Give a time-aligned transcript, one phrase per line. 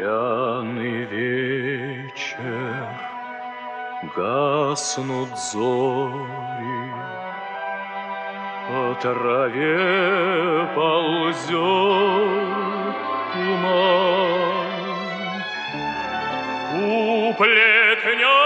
[0.00, 2.88] Пряный вечер,
[4.16, 6.90] гаснут зори,
[8.66, 11.50] По траве ползет
[13.34, 14.70] туман.
[17.28, 18.38] Уплетня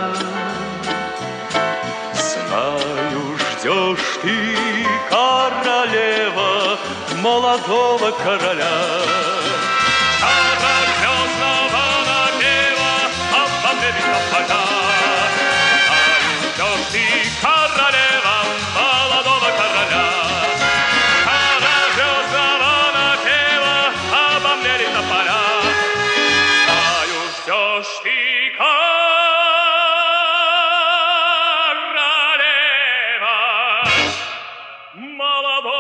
[3.61, 4.37] ждешь ты,
[5.09, 6.77] королева,
[7.23, 9.40] молодого короля.
[34.95, 35.80] Malavo